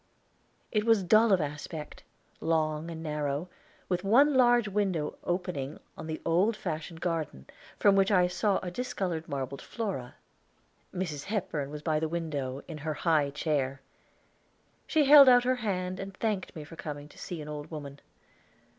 It 0.71 0.83
was 0.83 1.03
dull 1.03 1.31
of 1.31 1.39
aspect, 1.39 2.01
long 2.39 2.89
and 2.89 3.03
narrow, 3.03 3.49
with 3.87 4.03
one 4.03 4.33
large 4.33 4.67
window 4.67 5.15
opening 5.23 5.79
on 5.95 6.07
the 6.07 6.19
old 6.25 6.57
fashioned 6.57 7.01
garden, 7.01 7.41
and 7.47 7.51
from 7.77 7.95
which 7.95 8.09
I 8.09 8.25
saw 8.25 8.57
a 8.63 8.71
discolored 8.71 9.29
marble 9.29 9.59
Flora. 9.59 10.15
Mrs. 10.91 11.25
Hepburn 11.25 11.69
was 11.69 11.83
by 11.83 11.99
the 11.99 12.09
window, 12.09 12.63
in 12.67 12.79
her 12.79 12.95
high 12.95 13.29
chair. 13.29 13.79
She 14.87 15.05
held 15.05 15.29
out 15.29 15.43
her 15.43 15.57
hand 15.57 15.99
and 15.99 16.17
thanked 16.17 16.55
me 16.55 16.63
for 16.63 16.75
coming 16.75 17.07
to 17.07 17.19
see 17.19 17.39
an 17.39 17.47
old 17.47 17.69
woman. 17.69 17.99